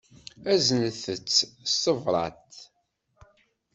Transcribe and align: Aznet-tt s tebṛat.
Aznet-tt 0.51 1.35
s 1.71 1.73
tebṛat. 1.83 2.53